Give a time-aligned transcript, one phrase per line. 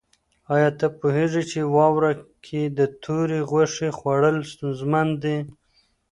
[0.53, 2.11] آیا ته پوهېږې چې په واوره
[2.45, 5.37] کې د تورې غوښې خوړل ستونزمن دي؟